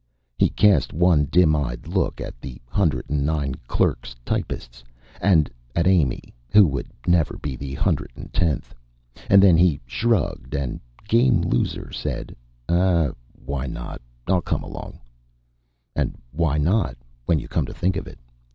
He 0.35 0.49
cast 0.49 0.93
one 0.93 1.25
dim 1.25 1.55
eyed 1.55 1.85
look 1.87 2.19
at 2.19 2.41
the 2.41 2.59
hundred 2.65 3.07
and 3.07 3.23
nine 3.23 3.53
"clerks, 3.67 4.15
typists" 4.25 4.83
and 5.21 5.47
at 5.75 5.85
Amy, 5.85 6.33
who 6.49 6.65
would 6.65 6.87
never 7.05 7.37
be 7.37 7.55
the 7.55 7.75
hundred 7.75 8.09
and 8.15 8.33
tenth. 8.33 8.73
And 9.29 9.43
then 9.43 9.57
he 9.57 9.79
shrugged 9.85 10.55
and, 10.55 10.79
game 11.07 11.41
loser, 11.41 11.91
said: 11.91 12.35
"Ah, 12.67 13.09
why 13.45 13.67
not? 13.67 14.01
I'll 14.25 14.41
come 14.41 14.63
along." 14.63 14.99
And 15.95 16.17
why 16.31 16.57
not, 16.57 16.97
when 17.27 17.37
you 17.37 17.47
come 17.47 17.67
to 17.67 17.73
think 17.75 17.95
of 17.95 18.07
it? 18.07 18.17